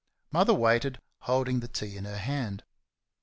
[0.31, 2.63] Mother waited, holding the tea in her hand.